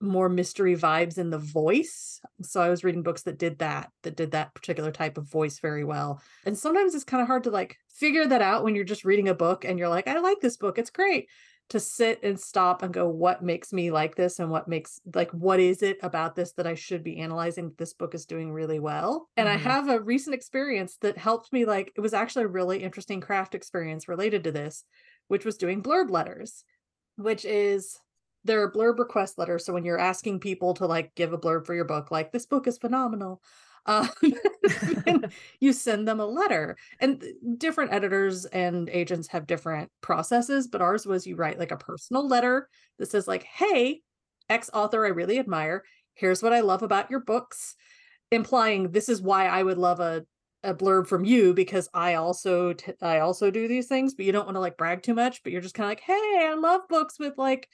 more 0.00 0.28
mystery 0.28 0.76
vibes 0.76 1.16
in 1.16 1.30
the 1.30 1.38
voice. 1.38 2.20
So 2.42 2.60
i 2.60 2.68
was 2.68 2.84
reading 2.84 3.02
books 3.02 3.22
that 3.22 3.38
did 3.38 3.58
that 3.58 3.90
that 4.02 4.16
did 4.16 4.32
that 4.32 4.54
particular 4.54 4.90
type 4.92 5.18
of 5.18 5.30
voice 5.30 5.58
very 5.58 5.84
well. 5.84 6.22
And 6.44 6.56
sometimes 6.56 6.94
it's 6.94 7.04
kind 7.04 7.20
of 7.20 7.26
hard 7.26 7.44
to 7.44 7.50
like 7.50 7.76
figure 7.96 8.26
that 8.26 8.42
out 8.42 8.62
when 8.62 8.74
you're 8.74 8.84
just 8.84 9.04
reading 9.04 9.28
a 9.28 9.34
book 9.34 9.64
and 9.64 9.78
you're 9.78 9.88
like 9.88 10.06
i 10.06 10.18
like 10.18 10.40
this 10.40 10.56
book 10.58 10.78
it's 10.78 10.90
great 10.90 11.28
to 11.68 11.80
sit 11.80 12.20
and 12.22 12.38
stop 12.38 12.82
and 12.82 12.94
go 12.94 13.08
what 13.08 13.42
makes 13.42 13.72
me 13.72 13.90
like 13.90 14.14
this 14.14 14.38
and 14.38 14.50
what 14.50 14.68
makes 14.68 15.00
like 15.14 15.30
what 15.32 15.58
is 15.58 15.82
it 15.82 15.98
about 16.02 16.36
this 16.36 16.52
that 16.52 16.66
i 16.66 16.74
should 16.74 17.02
be 17.02 17.18
analyzing 17.18 17.72
this 17.76 17.92
book 17.92 18.14
is 18.14 18.24
doing 18.26 18.52
really 18.52 18.78
well 18.78 19.28
and 19.36 19.48
i 19.48 19.56
Mhm. 19.56 19.62
have 19.62 19.88
a 19.88 20.00
recent 20.00 20.34
experience 20.34 20.96
that 20.98 21.18
helped 21.18 21.52
me 21.52 21.64
like 21.64 21.92
it 21.96 22.00
was 22.00 22.14
actually 22.14 22.44
a 22.44 22.48
really 22.48 22.82
interesting 22.82 23.20
craft 23.20 23.54
experience 23.54 24.08
related 24.08 24.44
to 24.44 24.52
this 24.52 24.84
which 25.28 25.44
was 25.44 25.56
doing 25.56 25.82
blurb 25.82 26.10
letters 26.10 26.64
which 27.16 27.44
is 27.44 28.00
they're 28.44 28.70
blurb 28.70 28.98
request 28.98 29.38
letters 29.38 29.64
so 29.64 29.72
when 29.72 29.84
you're 29.84 29.98
asking 29.98 30.38
people 30.38 30.74
to 30.74 30.86
like 30.86 31.14
give 31.16 31.32
a 31.32 31.38
blurb 31.38 31.66
for 31.66 31.74
your 31.74 31.84
book 31.84 32.10
like 32.10 32.30
this 32.32 32.46
book 32.46 32.66
is 32.66 32.78
phenomenal 32.78 33.42
um, 33.86 34.08
you 35.60 35.72
send 35.72 36.06
them 36.06 36.20
a 36.20 36.26
letter 36.26 36.76
and 37.00 37.24
different 37.56 37.92
editors 37.92 38.44
and 38.46 38.88
agents 38.90 39.28
have 39.28 39.46
different 39.46 39.90
processes 40.00 40.66
but 40.68 40.82
ours 40.82 41.06
was 41.06 41.26
you 41.26 41.36
write 41.36 41.58
like 41.58 41.72
a 41.72 41.76
personal 41.76 42.26
letter 42.26 42.68
that 42.98 43.10
says 43.10 43.28
like 43.28 43.44
hey 43.44 44.00
ex 44.48 44.70
author 44.72 45.04
i 45.04 45.08
really 45.08 45.38
admire. 45.38 45.82
Here's 46.14 46.42
what 46.42 46.52
i 46.52 46.60
love 46.60 46.82
about 46.82 47.10
your 47.10 47.20
books 47.20 47.76
implying 48.30 48.90
this 48.90 49.08
is 49.08 49.22
why 49.22 49.46
i 49.46 49.62
would 49.62 49.78
love 49.78 50.00
a 50.00 50.24
a 50.64 50.74
blurb 50.74 51.06
from 51.06 51.24
you 51.24 51.54
because 51.54 51.88
i 51.94 52.14
also 52.14 52.72
t- 52.72 52.92
i 53.00 53.20
also 53.20 53.50
do 53.50 53.68
these 53.68 53.86
things 53.86 54.14
but 54.14 54.24
you 54.24 54.32
don't 54.32 54.46
want 54.46 54.56
to 54.56 54.60
like 54.60 54.76
brag 54.76 55.02
too 55.02 55.14
much 55.14 55.42
but 55.42 55.52
you're 55.52 55.60
just 55.60 55.74
kind 55.74 55.86
of 55.86 55.90
like 55.90 56.00
hey 56.00 56.48
i 56.50 56.54
love 56.58 56.80
books 56.88 57.18
with 57.20 57.34
like 57.38 57.68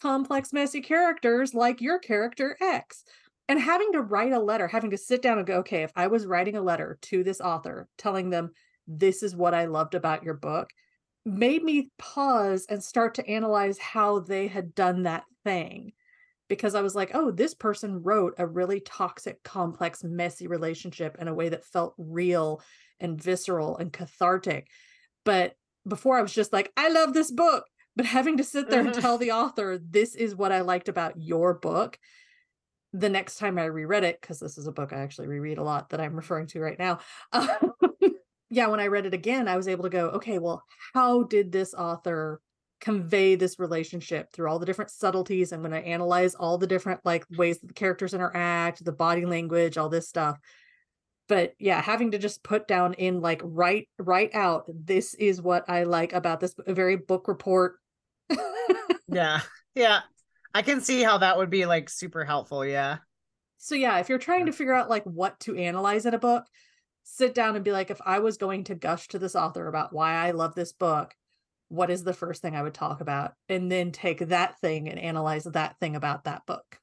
complex 0.00 0.52
messy 0.52 0.80
characters 0.80 1.54
like 1.54 1.80
your 1.80 1.98
character 1.98 2.56
x 2.60 3.04
and 3.48 3.60
having 3.60 3.92
to 3.92 4.00
write 4.00 4.32
a 4.32 4.38
letter 4.38 4.68
having 4.68 4.90
to 4.90 4.98
sit 4.98 5.22
down 5.22 5.38
and 5.38 5.46
go 5.46 5.58
okay 5.58 5.82
if 5.82 5.92
i 5.96 6.06
was 6.06 6.26
writing 6.26 6.56
a 6.56 6.62
letter 6.62 6.98
to 7.02 7.22
this 7.24 7.40
author 7.40 7.88
telling 7.98 8.30
them 8.30 8.50
this 8.86 9.22
is 9.22 9.36
what 9.36 9.54
i 9.54 9.64
loved 9.64 9.94
about 9.94 10.22
your 10.22 10.34
book 10.34 10.70
made 11.24 11.62
me 11.62 11.90
pause 11.98 12.66
and 12.68 12.82
start 12.82 13.14
to 13.14 13.28
analyze 13.28 13.78
how 13.78 14.18
they 14.20 14.48
had 14.48 14.74
done 14.74 15.04
that 15.04 15.24
thing. 15.44 15.92
Because 16.48 16.74
i 16.74 16.82
was 16.82 16.94
like 16.94 17.12
oh 17.14 17.30
this 17.30 17.54
person 17.54 18.02
wrote 18.02 18.34
a 18.36 18.46
really 18.46 18.80
toxic 18.80 19.42
complex 19.42 20.04
messy 20.04 20.46
relationship 20.46 21.16
in 21.18 21.28
a 21.28 21.34
way 21.34 21.48
that 21.48 21.64
felt 21.64 21.94
real 21.96 22.60
and 23.00 23.20
visceral 23.20 23.78
and 23.78 23.92
cathartic. 23.92 24.68
But 25.24 25.54
before 25.88 26.18
i 26.18 26.22
was 26.22 26.34
just 26.34 26.52
like 26.52 26.70
i 26.76 26.88
love 26.90 27.14
this 27.14 27.30
book. 27.30 27.64
But 27.94 28.06
having 28.06 28.38
to 28.38 28.44
sit 28.44 28.68
there 28.68 28.80
and 28.80 28.94
tell 29.00 29.16
the 29.16 29.32
author 29.32 29.78
this 29.78 30.14
is 30.14 30.36
what 30.36 30.52
i 30.52 30.60
liked 30.60 30.88
about 30.88 31.14
your 31.16 31.54
book 31.54 31.98
the 32.92 33.08
next 33.08 33.38
time 33.38 33.58
i 33.58 33.64
reread 33.64 34.04
it 34.04 34.20
because 34.20 34.38
this 34.38 34.58
is 34.58 34.66
a 34.66 34.72
book 34.72 34.92
i 34.92 34.96
actually 34.96 35.26
reread 35.26 35.58
a 35.58 35.62
lot 35.62 35.90
that 35.90 36.00
i'm 36.00 36.16
referring 36.16 36.46
to 36.46 36.60
right 36.60 36.78
now 36.78 36.98
um, 37.32 37.48
yeah 38.50 38.66
when 38.66 38.80
i 38.80 38.86
read 38.86 39.06
it 39.06 39.14
again 39.14 39.48
i 39.48 39.56
was 39.56 39.68
able 39.68 39.84
to 39.84 39.90
go 39.90 40.08
okay 40.10 40.38
well 40.38 40.62
how 40.94 41.22
did 41.22 41.52
this 41.52 41.74
author 41.74 42.40
convey 42.80 43.36
this 43.36 43.60
relationship 43.60 44.32
through 44.32 44.50
all 44.50 44.58
the 44.58 44.66
different 44.66 44.90
subtleties 44.90 45.52
i'm 45.52 45.60
going 45.60 45.70
to 45.70 45.78
analyze 45.78 46.34
all 46.34 46.58
the 46.58 46.66
different 46.66 47.00
like 47.04 47.24
ways 47.36 47.60
that 47.60 47.68
the 47.68 47.74
characters 47.74 48.12
interact 48.12 48.84
the 48.84 48.92
body 48.92 49.24
language 49.24 49.78
all 49.78 49.88
this 49.88 50.08
stuff 50.08 50.38
but 51.32 51.54
yeah, 51.58 51.80
having 51.80 52.10
to 52.10 52.18
just 52.18 52.42
put 52.42 52.68
down 52.68 52.94
in 52.94 53.20
like 53.20 53.40
write 53.42 53.88
write 53.98 54.34
out 54.34 54.64
this 54.68 55.14
is 55.14 55.40
what 55.40 55.64
I 55.66 55.84
like 55.84 56.12
about 56.12 56.40
this 56.40 56.54
very 56.66 56.96
book 56.96 57.26
report. 57.26 57.76
yeah. 59.08 59.40
Yeah. 59.74 60.00
I 60.54 60.62
can 60.62 60.80
see 60.80 61.02
how 61.02 61.18
that 61.18 61.38
would 61.38 61.50
be 61.50 61.66
like 61.66 61.88
super 61.88 62.24
helpful, 62.24 62.64
yeah. 62.64 62.98
So 63.58 63.74
yeah, 63.74 63.98
if 63.98 64.08
you're 64.08 64.18
trying 64.18 64.46
to 64.46 64.52
figure 64.52 64.74
out 64.74 64.90
like 64.90 65.04
what 65.04 65.38
to 65.40 65.56
analyze 65.56 66.04
in 66.04 66.14
a 66.14 66.18
book, 66.18 66.44
sit 67.04 67.34
down 67.34 67.54
and 67.54 67.64
be 67.64 67.72
like 67.72 67.90
if 67.90 68.00
I 68.04 68.18
was 68.18 68.36
going 68.36 68.64
to 68.64 68.74
gush 68.74 69.08
to 69.08 69.18
this 69.18 69.36
author 69.36 69.66
about 69.68 69.92
why 69.92 70.14
I 70.14 70.32
love 70.32 70.54
this 70.54 70.72
book, 70.72 71.14
what 71.68 71.90
is 71.90 72.04
the 72.04 72.12
first 72.12 72.42
thing 72.42 72.54
I 72.54 72.62
would 72.62 72.74
talk 72.74 73.00
about? 73.00 73.32
And 73.48 73.70
then 73.70 73.92
take 73.92 74.18
that 74.28 74.58
thing 74.60 74.88
and 74.88 74.98
analyze 74.98 75.44
that 75.44 75.78
thing 75.80 75.96
about 75.96 76.24
that 76.24 76.44
book. 76.44 76.78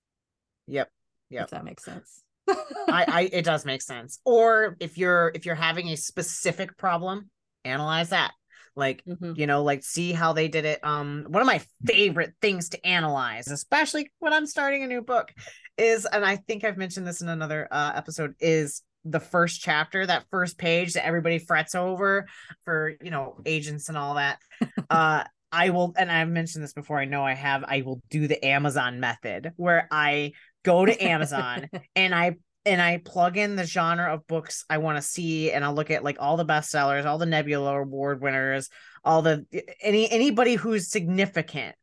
Yep. 0.67 0.89
Yep. 1.29 1.43
If 1.43 1.49
that 1.51 1.65
makes 1.65 1.85
sense. 1.85 2.23
I, 2.47 3.05
I 3.07 3.21
it 3.31 3.45
does 3.45 3.65
make 3.65 3.81
sense. 3.81 4.19
Or 4.25 4.75
if 4.79 4.97
you're 4.97 5.31
if 5.35 5.45
you're 5.45 5.55
having 5.55 5.89
a 5.89 5.97
specific 5.97 6.75
problem, 6.77 7.29
analyze 7.63 8.09
that. 8.09 8.31
Like, 8.79 9.03
mm-hmm. 9.05 9.33
you 9.35 9.45
know, 9.45 9.63
like 9.63 9.83
see 9.83 10.11
how 10.11 10.33
they 10.33 10.47
did 10.47 10.65
it. 10.65 10.79
Um, 10.83 11.25
one 11.27 11.41
of 11.41 11.45
my 11.45 11.61
favorite 11.85 12.33
things 12.41 12.69
to 12.69 12.85
analyze, 12.85 13.49
especially 13.49 14.11
when 14.19 14.33
I'm 14.33 14.47
starting 14.47 14.83
a 14.83 14.87
new 14.87 15.01
book, 15.01 15.31
is, 15.77 16.05
and 16.05 16.25
I 16.25 16.37
think 16.37 16.63
I've 16.63 16.77
mentioned 16.77 17.05
this 17.05 17.21
in 17.21 17.29
another 17.29 17.67
uh, 17.69 17.91
episode, 17.95 18.33
is 18.39 18.81
the 19.05 19.19
first 19.19 19.61
chapter, 19.61 20.05
that 20.05 20.25
first 20.31 20.57
page 20.57 20.93
that 20.93 21.05
everybody 21.05 21.39
frets 21.39 21.75
over 21.75 22.27
for, 22.65 22.93
you 23.01 23.11
know, 23.11 23.37
agents 23.45 23.89
and 23.89 23.97
all 23.97 24.15
that. 24.15 24.39
uh 24.89 25.23
I 25.51 25.71
will, 25.71 25.93
and 25.97 26.11
I've 26.11 26.29
mentioned 26.29 26.63
this 26.63 26.73
before. 26.73 26.99
I 26.99 27.05
know 27.05 27.23
I 27.23 27.33
have. 27.33 27.63
I 27.67 27.81
will 27.81 28.01
do 28.09 28.27
the 28.27 28.45
Amazon 28.45 28.99
method 28.99 29.51
where 29.55 29.87
I 29.89 30.33
go 30.63 30.85
to 30.85 31.03
Amazon 31.03 31.69
and 31.95 32.13
I 32.13 32.35
and 32.69 32.81
I 32.81 32.97
plug 32.97 33.35
in 33.35 33.55
the 33.55 33.65
genre 33.65 34.13
of 34.13 34.27
books 34.27 34.63
I 34.69 34.77
want 34.77 34.97
to 34.97 35.01
see, 35.01 35.51
and 35.51 35.65
I'll 35.65 35.73
look 35.73 35.89
at 35.89 36.03
like 36.03 36.17
all 36.19 36.37
the 36.37 36.45
bestsellers, 36.45 37.05
all 37.05 37.17
the 37.17 37.25
Nebula 37.25 37.81
Award 37.81 38.21
winners, 38.21 38.69
all 39.03 39.23
the 39.23 39.45
any 39.81 40.09
anybody 40.09 40.53
who's 40.53 40.89
significant 40.89 41.75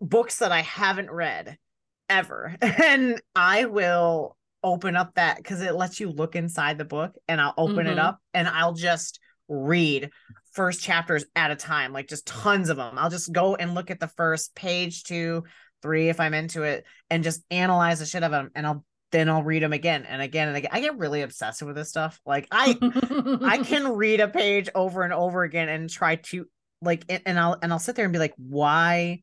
books 0.00 0.38
that 0.38 0.50
I 0.50 0.60
haven't 0.60 1.10
read 1.10 1.56
ever, 2.08 2.56
and 2.60 3.22
I 3.36 3.66
will 3.66 4.36
open 4.64 4.96
up 4.96 5.14
that 5.14 5.36
because 5.36 5.62
it 5.62 5.74
lets 5.74 6.00
you 6.00 6.10
look 6.10 6.34
inside 6.34 6.76
the 6.76 6.84
book, 6.84 7.14
and 7.28 7.40
I'll 7.40 7.54
open 7.56 7.76
mm-hmm. 7.76 7.92
it 7.92 7.98
up 8.00 8.18
and 8.34 8.48
I'll 8.48 8.74
just 8.74 9.20
read 9.48 10.10
first 10.54 10.82
chapters 10.82 11.24
at 11.36 11.52
a 11.52 11.56
time, 11.56 11.92
like 11.92 12.08
just 12.08 12.26
tons 12.26 12.68
of 12.68 12.76
them. 12.76 12.98
I'll 12.98 13.10
just 13.10 13.32
go 13.32 13.54
and 13.54 13.74
look 13.74 13.92
at 13.92 14.00
the 14.00 14.08
first 14.08 14.56
page, 14.56 15.04
two, 15.04 15.44
three 15.82 16.08
if 16.08 16.18
I'm 16.18 16.34
into 16.34 16.64
it, 16.64 16.84
and 17.10 17.22
just 17.22 17.42
analyze 17.50 18.00
the 18.00 18.06
shit 18.06 18.24
of 18.24 18.32
them, 18.32 18.50
and 18.56 18.66
I'll 18.66 18.84
then 19.12 19.28
I'll 19.28 19.42
read 19.42 19.62
them 19.62 19.72
again 19.72 20.04
and 20.08 20.20
again 20.20 20.48
and 20.48 20.56
again. 20.56 20.70
I 20.72 20.80
get 20.80 20.98
really 20.98 21.22
obsessive 21.22 21.66
with 21.66 21.76
this 21.76 21.90
stuff. 21.90 22.20
Like 22.26 22.48
I 22.50 22.76
I 23.42 23.58
can 23.58 23.92
read 23.92 24.20
a 24.20 24.28
page 24.28 24.68
over 24.74 25.02
and 25.02 25.12
over 25.12 25.42
again 25.42 25.68
and 25.68 25.88
try 25.88 26.16
to 26.16 26.46
like 26.80 27.04
and 27.26 27.38
I'll 27.38 27.56
and 27.62 27.72
I'll 27.72 27.78
sit 27.78 27.94
there 27.94 28.04
and 28.04 28.12
be 28.12 28.18
like, 28.18 28.34
why 28.36 29.22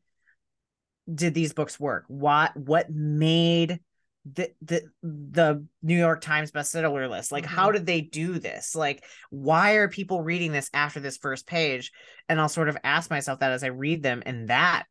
did 1.12 1.34
these 1.34 1.52
books 1.52 1.78
work? 1.78 2.04
What 2.08 2.56
what 2.56 2.90
made 2.90 3.80
the 4.32 4.50
the 4.62 4.82
the 5.02 5.66
New 5.82 5.96
York 5.96 6.20
Times 6.20 6.52
bestseller 6.52 7.10
list? 7.10 7.32
Like, 7.32 7.44
mm-hmm. 7.44 7.54
how 7.54 7.72
did 7.72 7.86
they 7.86 8.00
do 8.00 8.38
this? 8.38 8.74
Like, 8.74 9.04
why 9.30 9.72
are 9.72 9.88
people 9.88 10.22
reading 10.22 10.52
this 10.52 10.70
after 10.72 11.00
this 11.00 11.16
first 11.16 11.46
page? 11.46 11.92
And 12.28 12.40
I'll 12.40 12.48
sort 12.48 12.68
of 12.68 12.78
ask 12.84 13.10
myself 13.10 13.40
that 13.40 13.52
as 13.52 13.64
I 13.64 13.68
read 13.68 14.02
them, 14.02 14.22
and 14.24 14.48
that 14.48 14.84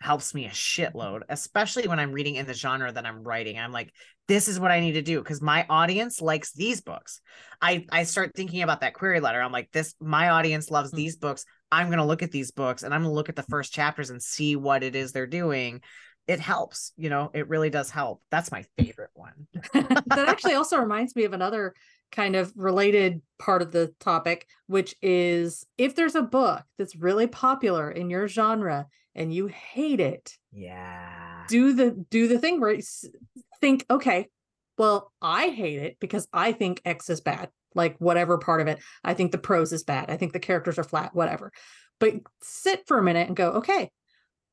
helps 0.00 0.34
me 0.34 0.46
a 0.46 0.50
shitload, 0.50 1.22
especially 1.28 1.88
when 1.88 1.98
I'm 1.98 2.12
reading 2.12 2.36
in 2.36 2.46
the 2.46 2.54
genre 2.54 2.92
that 2.92 3.06
I'm 3.06 3.22
writing. 3.22 3.58
I'm 3.58 3.72
like, 3.72 3.92
this 4.28 4.46
is 4.46 4.60
what 4.60 4.70
I 4.70 4.80
need 4.80 4.92
to 4.92 5.02
do 5.02 5.18
because 5.18 5.42
my 5.42 5.66
audience 5.68 6.20
likes 6.20 6.52
these 6.52 6.80
books. 6.80 7.20
I 7.60 7.86
I 7.90 8.04
start 8.04 8.32
thinking 8.34 8.62
about 8.62 8.82
that 8.82 8.94
query 8.94 9.20
letter. 9.20 9.40
I'm 9.40 9.52
like, 9.52 9.70
this 9.72 9.94
my 10.00 10.30
audience 10.30 10.70
loves 10.70 10.90
mm-hmm. 10.90 10.98
these 10.98 11.16
books. 11.16 11.44
I'm 11.72 11.88
going 11.88 11.98
to 11.98 12.04
look 12.04 12.22
at 12.22 12.30
these 12.30 12.50
books 12.50 12.82
and 12.82 12.94
I'm 12.94 13.02
going 13.02 13.10
to 13.10 13.14
look 13.14 13.28
at 13.28 13.36
the 13.36 13.42
first 13.42 13.72
chapters 13.72 14.10
and 14.10 14.22
see 14.22 14.56
what 14.56 14.82
it 14.82 14.94
is 14.94 15.12
they're 15.12 15.26
doing. 15.26 15.82
It 16.26 16.40
helps, 16.40 16.92
you 16.96 17.10
know, 17.10 17.30
it 17.32 17.48
really 17.48 17.70
does 17.70 17.90
help. 17.90 18.22
That's 18.30 18.52
my 18.52 18.64
favorite 18.78 19.10
one. 19.14 19.48
that 19.72 20.28
actually 20.28 20.54
also 20.54 20.78
reminds 20.78 21.16
me 21.16 21.24
of 21.24 21.32
another 21.32 21.74
kind 22.12 22.36
of 22.36 22.52
related 22.56 23.22
part 23.38 23.62
of 23.62 23.72
the 23.72 23.94
topic, 24.00 24.46
which 24.66 24.94
is 25.02 25.66
if 25.76 25.94
there's 25.94 26.14
a 26.14 26.22
book 26.22 26.62
that's 26.78 26.96
really 26.96 27.26
popular 27.26 27.90
in 27.90 28.10
your 28.10 28.28
genre 28.28 28.86
and 29.14 29.32
you 29.32 29.46
hate 29.46 30.00
it, 30.00 30.36
yeah, 30.52 31.44
do 31.48 31.72
the 31.72 31.90
do 32.10 32.28
the 32.28 32.38
thing 32.38 32.60
where 32.60 32.72
you 32.72 32.82
think, 33.60 33.84
okay, 33.90 34.28
well, 34.76 35.12
I 35.20 35.48
hate 35.48 35.80
it 35.80 35.96
because 36.00 36.28
I 36.32 36.52
think 36.52 36.80
X 36.84 37.10
is 37.10 37.20
bad, 37.20 37.50
like 37.74 37.96
whatever 37.98 38.38
part 38.38 38.60
of 38.60 38.68
it. 38.68 38.78
I 39.04 39.14
think 39.14 39.32
the 39.32 39.38
prose 39.38 39.72
is 39.72 39.82
bad. 39.82 40.10
I 40.10 40.16
think 40.16 40.32
the 40.32 40.38
characters 40.38 40.78
are 40.78 40.84
flat, 40.84 41.14
whatever. 41.14 41.52
But 41.98 42.14
sit 42.42 42.86
for 42.86 42.98
a 42.98 43.02
minute 43.02 43.26
and 43.26 43.36
go, 43.36 43.52
okay, 43.54 43.90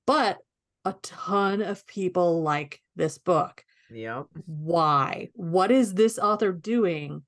but 0.08 0.38
a 0.84 0.96
ton 1.02 1.62
of 1.62 1.86
people 1.88 2.42
like 2.42 2.82
this 2.96 3.18
book. 3.18 3.64
Yep. 3.92 4.26
Why? 4.46 5.30
What 5.34 5.72
is 5.72 5.94
this 5.94 6.18
author 6.18 6.52
doing 6.52 7.24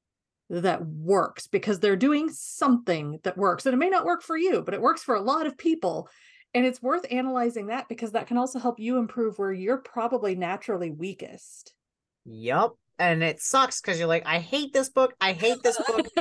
that 0.50 0.86
works 0.86 1.48
because 1.48 1.80
they're 1.80 1.96
doing 1.96 2.30
something 2.30 3.20
that 3.24 3.38
works 3.38 3.66
and 3.66 3.74
it 3.74 3.78
may 3.78 3.90
not 3.90 4.06
work 4.06 4.22
for 4.22 4.38
you 4.38 4.62
but 4.62 4.74
it 4.74 4.82
works 4.82 5.04
for 5.04 5.16
a 5.16 5.22
lot 5.22 5.46
of 5.46 5.58
people 5.58 6.08
and 6.54 6.66
it's 6.66 6.82
worth 6.82 7.06
analyzing 7.12 7.68
that 7.68 7.90
because 7.90 8.14
that 8.14 8.28
can 8.28 8.38
also 8.38 8.58
help 8.58 8.80
you 8.80 8.98
improve 8.98 9.38
where 9.38 9.52
you're 9.52 9.78
probably 9.78 10.36
naturally 10.36 10.90
weakest. 10.90 11.74
Yep 12.26 12.72
and 13.00 13.24
it 13.24 13.42
sucks 13.42 13.82
because 13.82 14.00
you're 14.00 14.08
like 14.08 14.26
i 14.26 14.40
hate 14.40 14.74
this 14.74 14.90
book. 14.90 15.14
I 15.22 15.34
hate 15.34 15.64
this 15.64 15.82
book. 15.88 16.08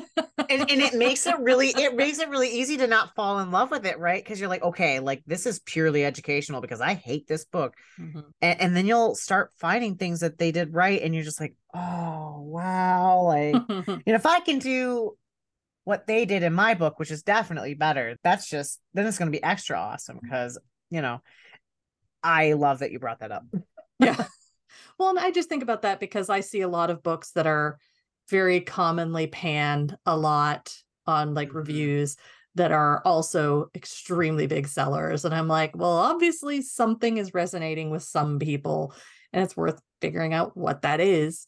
And, 0.48 0.70
and 0.70 0.80
it 0.80 0.94
makes 0.94 1.26
it 1.26 1.36
really 1.40 1.70
it 1.70 1.96
makes 1.96 2.20
it 2.20 2.28
really 2.28 2.48
easy 2.48 2.76
to 2.76 2.86
not 2.86 3.16
fall 3.16 3.40
in 3.40 3.50
love 3.50 3.72
with 3.72 3.84
it 3.84 3.98
right? 3.98 4.22
Because 4.22 4.38
you're 4.38 4.48
like 4.48 4.62
okay 4.62 5.00
like 5.00 5.24
this 5.26 5.44
is 5.44 5.58
purely 5.58 6.04
educational 6.04 6.60
because 6.60 6.80
i 6.80 6.94
hate 6.94 7.26
this 7.26 7.44
book. 7.44 7.74
Mm-hmm. 7.98 8.20
and, 8.42 8.60
and, 8.60 8.76
then 8.76 8.86
you'll 8.86 9.16
start 9.16 9.50
finding 9.58 9.96
things 9.96 10.20
that 10.20 10.38
they 10.38 10.52
did 10.52 10.72
right 10.72 11.02
and 11.02 11.14
you're 11.14 11.24
just 11.24 11.40
like 11.40 11.56
oh 11.74 12.42
wow 12.42 13.22
like 13.22 13.54
you 13.68 14.02
know 14.06 14.14
if 14.14 14.26
i 14.26 14.38
can 14.38 14.60
do 14.60 15.16
what 15.82 16.06
they 16.06 16.26
did 16.26 16.44
in 16.44 16.52
my 16.52 16.74
book 16.74 17.00
which 17.00 17.10
is 17.10 17.24
definitely 17.24 17.74
better 17.74 18.16
that's 18.22 18.48
just 18.48 18.80
then 18.94 19.06
it's 19.06 19.18
going 19.18 19.32
to 19.32 19.36
be 19.36 19.42
extra 19.42 19.76
awesome 19.76 20.20
because 20.22 20.60
you 20.90 21.02
know 21.02 21.20
i 22.22 22.52
love 22.52 22.80
that 22.80 22.92
you 22.92 23.00
brought 23.00 23.18
that 23.18 23.32
up. 23.32 23.42
Yeah 23.98 24.26
well, 24.98 25.10
and 25.10 25.18
I 25.18 25.30
just 25.30 25.48
think 25.48 25.62
about 25.62 25.82
that 25.82 26.00
because 26.00 26.30
I 26.30 26.40
see 26.40 26.62
a 26.62 26.68
lot 26.68 26.90
of 26.90 27.02
books 27.02 27.32
that 27.32 27.46
are 27.46 27.78
very 28.28 28.60
commonly 28.60 29.26
panned 29.26 29.96
a 30.06 30.16
lot 30.16 30.74
on 31.06 31.34
like 31.34 31.48
mm-hmm. 31.48 31.58
reviews 31.58 32.16
that 32.56 32.72
are 32.72 33.02
also 33.04 33.70
extremely 33.74 34.46
big 34.46 34.66
sellers. 34.66 35.24
And 35.24 35.34
I'm 35.34 35.48
like, 35.48 35.76
well, 35.76 35.98
obviously 35.98 36.62
something 36.62 37.18
is 37.18 37.34
resonating 37.34 37.90
with 37.90 38.02
some 38.02 38.38
people 38.38 38.94
and 39.32 39.44
it's 39.44 39.56
worth 39.56 39.80
figuring 40.00 40.32
out 40.32 40.56
what 40.56 40.82
that 40.82 41.00
is. 41.00 41.46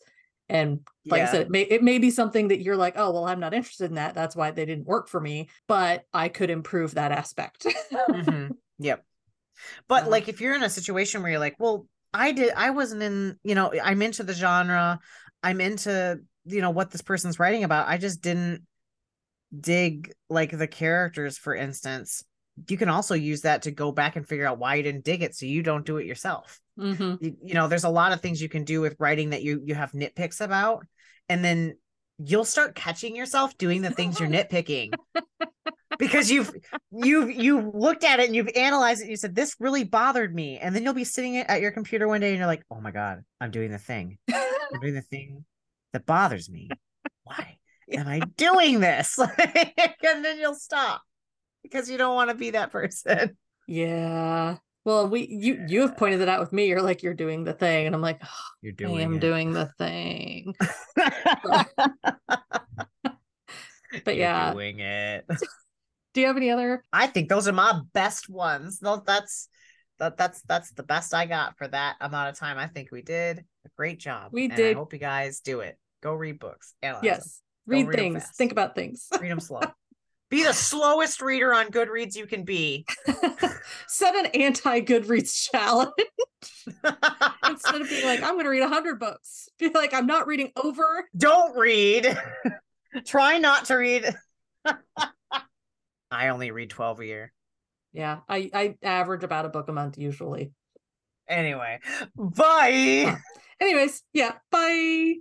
And 0.51 0.81
like 1.07 1.21
yeah. 1.21 1.29
I 1.29 1.31
said, 1.31 1.41
it 1.43 1.51
may, 1.51 1.63
it 1.63 1.83
may 1.83 1.99
be 1.99 2.11
something 2.11 2.49
that 2.49 2.63
you're 2.63 2.77
like, 2.77 2.95
oh, 2.97 3.11
well, 3.11 3.25
I'm 3.25 3.41
not 3.41 3.55
interested 3.55 3.87
in 3.87 3.97
that. 3.97 4.15
That's 4.15 4.37
why 4.37 4.51
they 4.51 4.67
didn't 4.67 4.87
work 4.87 5.09
for 5.09 5.21
me, 5.21 5.49
but 5.67 6.05
I 6.13 6.29
could 6.29 6.51
improve 6.51 6.95
that 6.95 7.13
aspect. 7.13 7.67
mm-hmm. 7.93 8.53
Yep. 8.79 9.05
But 9.89 10.05
uh, 10.05 10.11
like 10.11 10.29
if 10.29 10.41
you're 10.41 10.55
in 10.55 10.63
a 10.63 10.71
situation 10.71 11.21
where 11.21 11.33
you're 11.33 11.41
like, 11.41 11.57
well, 11.59 11.89
I 12.13 12.33
did 12.33 12.53
I 12.57 12.71
wasn't 12.71 13.03
in, 13.03 13.39
you 13.43 13.55
know, 13.55 13.73
I'm 13.83 14.03
into 14.03 14.23
the 14.23 14.33
genre. 14.33 14.99
I'm 15.43 15.61
into, 15.61 16.21
you 16.45 16.61
know, 16.61 16.71
what 16.71 16.91
this 16.91 17.03
person's 17.03 17.39
writing 17.39 17.65
about. 17.65 17.89
I 17.89 17.99
just 17.99 18.23
didn't 18.23 18.63
dig 19.59 20.13
like 20.29 20.57
the 20.57 20.67
characters, 20.67 21.39
for 21.39 21.55
instance. 21.55 22.25
You 22.69 22.77
can 22.77 22.89
also 22.89 23.15
use 23.15 23.43
that 23.43 23.63
to 23.63 23.71
go 23.71 23.93
back 23.93 24.17
and 24.17 24.27
figure 24.27 24.47
out 24.47 24.59
why 24.59 24.75
you 24.75 24.83
didn't 24.83 25.05
dig 25.05 25.23
it 25.23 25.37
so 25.37 25.47
you 25.47 25.63
don't 25.63 25.87
do 25.87 25.99
it 25.99 26.07
yourself. 26.07 26.61
Mm-hmm. 26.79 27.25
You, 27.25 27.37
you 27.45 27.55
know, 27.55 27.69
there's 27.69 27.85
a 27.85 27.89
lot 27.89 28.13
of 28.13 28.21
things 28.21 28.43
you 28.43 28.49
can 28.49 28.65
do 28.65 28.81
with 28.81 28.97
writing 28.99 29.31
that 29.31 29.43
you 29.43 29.63
you 29.65 29.75
have 29.75 29.93
nitpicks 29.93 30.41
about. 30.41 30.85
And 31.29 31.45
then 31.45 31.77
you'll 32.19 32.45
start 32.45 32.75
catching 32.75 33.15
yourself 33.15 33.57
doing 33.59 33.83
the 33.83 33.91
things 33.91 34.19
you're 34.19 34.29
nitpicking 34.31 34.93
because 35.99 36.31
you've 36.31 36.53
you've 36.91 37.31
you 37.31 37.71
looked 37.75 38.05
at 38.05 38.21
it 38.21 38.27
and 38.27 38.37
you've 38.37 38.49
analyzed 38.55 39.01
it 39.01 39.05
and 39.05 39.11
you 39.11 39.17
said 39.17 39.35
this 39.35 39.57
really 39.59 39.85
bothered 39.85 40.35
me. 40.35 40.59
And 40.59 40.75
then 40.75 40.85
you'll 40.85 40.95
be 40.95 41.05
sitting 41.05 41.37
at 41.37 41.61
your 41.61 41.73
computer 41.73 42.09
one 42.09 42.21
day 42.21 42.31
and 42.31 42.39
you're 42.39 42.47
like 42.47 42.65
oh 42.71 42.81
my 42.81 42.91
god 42.91 43.23
i'm 43.41 43.51
doing 43.51 43.71
the 43.71 43.79
thing. 43.79 44.19
I'm 44.33 44.81
doing 44.81 44.95
the 44.95 45.03
thing 45.03 45.45
that 45.93 46.07
bothers 46.07 46.49
me. 46.49 46.71
Why 47.25 47.59
am 47.93 48.09
i 48.09 48.21
doing 48.37 48.81
this? 48.81 49.19
And 50.09 50.25
then 50.25 50.39
you'll 50.39 50.55
stop 50.55 51.03
because 51.63 51.91
you 51.91 51.99
don't 51.99 52.15
want 52.15 52.31
to 52.31 52.37
be 52.37 52.51
that 52.51 52.71
person. 52.73 53.37
Yeah. 53.67 54.57
Well 54.85 55.09
we 55.09 55.27
you 55.27 55.65
you 55.69 55.83
have 55.83 55.97
pointed 55.97 56.21
it 56.21 56.29
out 56.29 56.41
with 56.41 56.53
me. 56.53 56.67
You're 56.67 56.83
like 56.83 57.03
you're 57.03 57.15
doing 57.15 57.45
the 57.45 57.53
thing. 57.53 57.87
And 57.87 57.95
i'm 57.95 58.01
like 58.01 58.21
oh, 58.25 58.49
you're 58.63 58.73
doing 58.73 58.99
i 58.99 59.03
am 59.03 59.17
it. 59.17 59.21
doing 59.21 59.53
the 59.53 59.67
thing. 59.79 60.55
But 64.05 64.17
you're 64.17 64.27
yeah. 64.27 64.53
doing 64.53 64.81
it 64.81 65.25
do 66.15 66.21
you 66.21 66.27
have 66.27 66.37
any 66.37 66.51
other? 66.51 66.85
I 66.93 67.07
think 67.07 67.29
those 67.29 67.49
are 67.49 67.53
my 67.53 67.81
best 67.93 68.29
ones. 68.29 68.81
That's 68.81 69.49
that 69.99 70.17
that's 70.17 70.43
that's 70.43 70.73
the 70.73 70.83
best 70.83 71.15
I 71.15 71.27
got 71.27 71.57
for 71.59 71.69
that 71.69 71.97
amount 72.01 72.31
of 72.31 72.39
time. 72.39 72.59
I 72.59 72.67
think 72.67 72.91
we 72.91 73.03
did 73.03 73.39
a 73.39 73.69
great 73.77 73.99
job. 73.99 74.31
We 74.33 74.49
did. 74.49 74.77
I 74.77 74.79
hope 74.79 74.93
you 74.93 74.99
guys 74.99 75.41
do 75.41 75.61
it. 75.61 75.79
Go 76.03 76.15
read 76.15 76.39
books. 76.39 76.75
Analyze 76.83 77.05
yes. 77.05 77.43
Read, 77.67 77.89
read 77.89 77.97
things 77.97 78.27
think 78.37 78.51
about 78.53 78.75
things 78.75 79.09
Read 79.21 79.31
them 79.31 79.41
slow. 79.41 79.61
Be 80.31 80.45
the 80.45 80.53
slowest 80.53 81.23
reader 81.23 81.55
on 81.55 81.71
Goodreads 81.71 82.15
you 82.15 82.27
can 82.27 82.45
be. 82.45 82.85
set 83.89 84.15
an 84.15 84.27
anti-goodreads 84.27 85.51
challenge 85.51 85.93
instead 87.49 87.81
of 87.81 87.89
being 87.89 88.05
like 88.05 88.23
i'm 88.23 88.37
gonna 88.37 88.49
read 88.49 88.61
100 88.61 89.01
books 89.01 89.49
be 89.59 89.71
like 89.71 89.95
i'm 89.95 90.07
not 90.07 90.27
reading 90.27 90.53
over 90.57 91.09
Don't 91.17 91.57
read. 91.57 92.17
Try 93.05 93.39
not 93.39 93.67
to 93.67 93.77
read. 93.77 94.15
I 96.11 96.29
only 96.29 96.51
read 96.51 96.71
12 96.71 97.01
a 97.01 97.07
year. 97.07 97.33
yeah 97.93 98.21
i 98.29 98.51
i 98.55 98.77
average 98.83 99.25
about 99.25 99.45
a 99.47 99.49
book 99.49 99.69
a 99.69 99.73
month 99.73 99.99
usually 99.99 100.53
Anyway, 101.29 101.79
bye. 102.17 103.17
anyways 103.61 104.03
yeah 104.15 104.37
bye 104.51 105.15